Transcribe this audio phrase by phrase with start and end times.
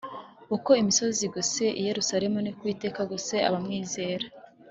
[0.55, 4.25] Uko imisozi igose I yerusalemu niko Uwiteka agose abamwizera